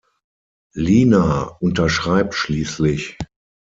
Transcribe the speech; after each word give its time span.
Lina 0.73 1.43
unterschreibt 1.59 2.33
schließlich. 2.33 3.17